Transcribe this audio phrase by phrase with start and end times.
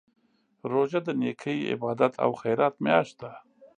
[0.71, 3.31] روژه د نېکۍ، عبادت او خیرات میاشت ده.